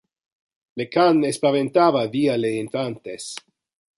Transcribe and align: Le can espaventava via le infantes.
Le 0.79 0.87
can 0.95 1.19
espaventava 1.33 2.03
via 2.17 2.39
le 2.41 2.53
infantes. 2.65 3.31